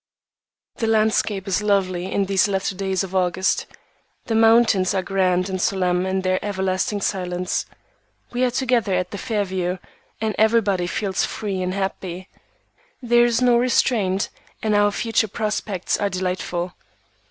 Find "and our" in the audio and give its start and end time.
14.63-14.89